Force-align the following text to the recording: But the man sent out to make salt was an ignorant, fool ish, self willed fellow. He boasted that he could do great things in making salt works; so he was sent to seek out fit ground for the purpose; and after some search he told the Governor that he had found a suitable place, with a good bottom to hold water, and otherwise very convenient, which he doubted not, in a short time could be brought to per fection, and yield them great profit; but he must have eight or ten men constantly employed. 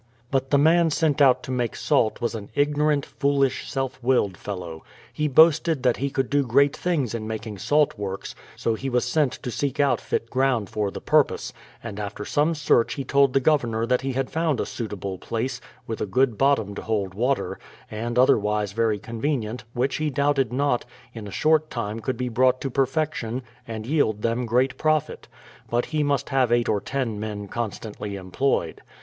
But 0.31 0.49
the 0.49 0.57
man 0.57 0.89
sent 0.89 1.21
out 1.21 1.43
to 1.43 1.51
make 1.51 1.75
salt 1.75 2.21
was 2.21 2.33
an 2.33 2.49
ignorant, 2.55 3.05
fool 3.05 3.43
ish, 3.43 3.69
self 3.71 4.01
willed 4.01 4.35
fellow. 4.35 4.83
He 5.13 5.27
boasted 5.27 5.83
that 5.83 5.97
he 5.97 6.09
could 6.09 6.27
do 6.27 6.41
great 6.43 6.75
things 6.75 7.13
in 7.13 7.27
making 7.27 7.59
salt 7.59 7.99
works; 7.99 8.33
so 8.55 8.73
he 8.73 8.89
was 8.89 9.05
sent 9.05 9.33
to 9.33 9.51
seek 9.51 9.79
out 9.79 10.01
fit 10.01 10.31
ground 10.31 10.71
for 10.71 10.89
the 10.89 11.01
purpose; 11.01 11.53
and 11.83 11.99
after 11.99 12.25
some 12.25 12.55
search 12.55 12.95
he 12.95 13.03
told 13.03 13.33
the 13.33 13.39
Governor 13.39 13.85
that 13.85 14.01
he 14.01 14.13
had 14.13 14.31
found 14.31 14.59
a 14.59 14.65
suitable 14.65 15.19
place, 15.19 15.61
with 15.85 16.01
a 16.01 16.07
good 16.07 16.35
bottom 16.35 16.73
to 16.73 16.81
hold 16.81 17.13
water, 17.13 17.59
and 17.91 18.17
otherwise 18.17 18.71
very 18.71 18.97
convenient, 18.97 19.65
which 19.73 19.97
he 19.97 20.09
doubted 20.09 20.51
not, 20.51 20.83
in 21.13 21.27
a 21.27 21.31
short 21.31 21.69
time 21.69 21.99
could 21.99 22.17
be 22.17 22.27
brought 22.27 22.59
to 22.59 22.71
per 22.71 22.87
fection, 22.87 23.43
and 23.67 23.85
yield 23.85 24.23
them 24.23 24.47
great 24.47 24.79
profit; 24.79 25.27
but 25.69 25.85
he 25.93 26.01
must 26.01 26.29
have 26.29 26.51
eight 26.51 26.67
or 26.67 26.81
ten 26.81 27.19
men 27.19 27.47
constantly 27.47 28.15
employed. 28.15 28.81